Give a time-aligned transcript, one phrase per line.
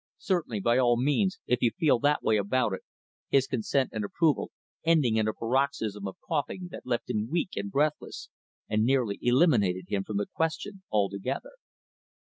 [0.17, 2.81] Certainly by all means if you feel that way about it"
[3.37, 4.49] his consent and approval
[4.83, 8.27] ending in a paroxysm of coughing that left him weak and breathless,
[8.67, 11.51] and nearly eliminated him from the question, altogether.